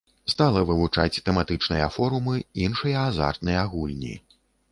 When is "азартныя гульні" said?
3.11-4.15